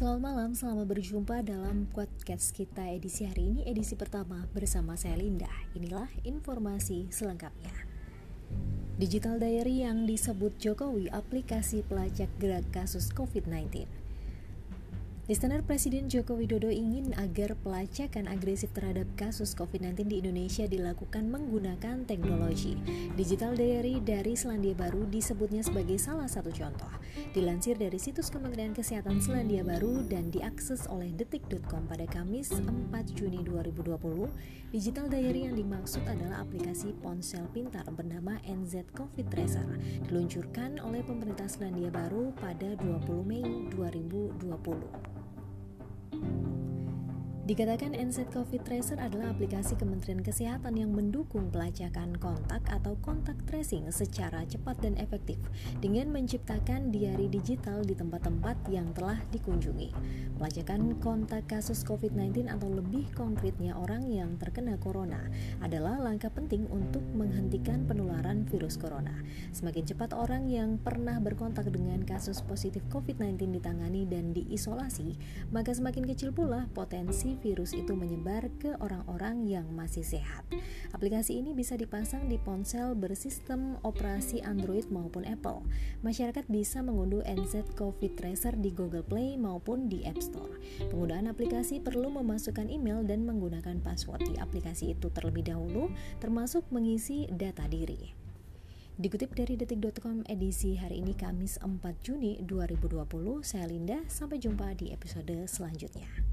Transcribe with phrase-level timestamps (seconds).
[0.00, 5.52] Selamat malam, selamat berjumpa dalam podcast kita edisi hari ini, edisi pertama bersama saya Linda.
[5.76, 7.68] Inilah informasi selengkapnya.
[8.96, 13.84] Digital Diary yang disebut Jokowi aplikasi pelacak gerak kasus COVID-19.
[15.28, 22.08] Listener Presiden Joko Widodo ingin agar pelacakan agresif terhadap kasus COVID-19 di Indonesia dilakukan menggunakan
[22.08, 22.80] teknologi.
[23.20, 26.88] Digital Diary dari Selandia Baru disebutnya sebagai salah satu contoh.
[27.36, 33.44] Dilansir dari situs Kementerian Kesehatan Selandia Baru dan diakses oleh detik.com pada Kamis 4 Juni
[33.44, 39.68] 2020, Digital Diary yang dimaksud adalah aplikasi ponsel pintar bernama NZ COVID Tracer,
[40.08, 43.44] diluncurkan oleh pemerintah Selandia Baru pada 20 Mei
[43.76, 45.19] 2020.
[47.50, 53.90] Dikatakan NZ COVID Tracer adalah aplikasi Kementerian Kesehatan yang mendukung pelacakan kontak atau kontak tracing
[53.90, 55.34] secara cepat dan efektif
[55.82, 59.90] dengan menciptakan diari digital di tempat-tempat yang telah dikunjungi.
[60.38, 65.18] Pelacakan kontak kasus COVID-19 atau lebih konkretnya orang yang terkena corona
[65.58, 67.82] adalah langkah penting untuk menghentikan
[68.50, 69.14] virus corona.
[69.54, 75.14] Semakin cepat orang yang pernah berkontak dengan kasus positif COVID-19 ditangani dan diisolasi,
[75.54, 80.44] maka semakin kecil pula potensi virus itu menyebar ke orang-orang yang masih sehat.
[80.90, 85.62] Aplikasi ini bisa dipasang di ponsel bersistem operasi Android maupun Apple.
[86.02, 90.58] Masyarakat bisa mengunduh NZ COVID Tracer di Google Play maupun di App Store.
[90.90, 97.30] Penggunaan aplikasi perlu memasukkan email dan menggunakan password di aplikasi itu terlebih dahulu, termasuk mengisi
[97.30, 98.19] data diri.
[99.00, 103.08] Dikutip dari detik.com edisi hari ini Kamis 4 Juni 2020,
[103.40, 106.29] saya Linda, sampai jumpa di episode selanjutnya.